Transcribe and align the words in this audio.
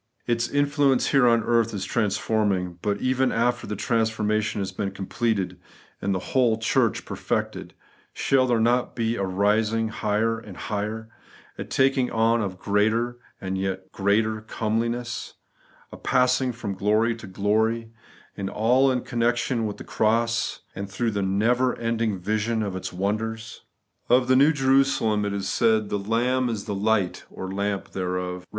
Its 0.25 0.49
influence 0.49 1.09
here 1.09 1.27
on 1.27 1.43
earth 1.43 1.75
is 1.75 1.85
transforming; 1.85 2.79
but 2.81 2.99
even 3.01 3.31
after 3.31 3.67
the 3.67 3.75
transformation 3.75 4.59
has 4.59 4.71
been 4.71 4.89
completed, 4.89 5.59
and 6.01 6.11
the 6.15 6.29
whole 6.33 6.57
church 6.57 7.05
perfected, 7.05 7.75
shall 8.11 8.47
there 8.47 8.59
not 8.59 8.95
be 8.95 9.15
a 9.15 9.21
rising 9.23 9.89
higher 9.89 10.39
and 10.39 10.57
higher, 10.57 11.07
a 11.59 11.63
taking 11.63 12.09
on 12.09 12.41
of 12.41 12.57
greater 12.57 13.19
and 13.39 13.59
yet 13.59 13.91
greater 13.91 14.41
comeliness, 14.41 15.35
a 15.91 15.97
passing 15.97 16.51
from 16.51 16.73
glory 16.73 17.15
to 17.15 17.27
glory; 17.27 17.91
and 18.35 18.49
s31 18.49 18.93
in 18.93 19.01
connection 19.01 19.67
with 19.67 19.77
the 19.77 19.83
cross, 19.83 20.61
and 20.73 20.89
through 20.89 21.11
the 21.11 21.21
never 21.21 21.77
ending 21.77 22.17
vision 22.17 22.63
of 22.63 22.75
its 22.75 22.91
wonders? 22.91 23.65
Of 24.09 24.27
the 24.27 24.35
new 24.35 24.51
Jerusalem 24.51 25.25
it 25.25 25.33
is 25.33 25.47
said,' 25.47 25.89
The 25.89 25.99
Lamb 25.99 26.49
is 26.49 26.65
the 26.65 26.73
light 26.73 27.23
(or 27.29 27.53
lamp) 27.53 27.91
thereof 27.91 28.41
(Eev. 28.41 28.45